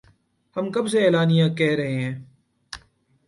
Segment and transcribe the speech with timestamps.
[0.55, 2.13] ہم کب سے اعلانیہ کہہ رہے ہیں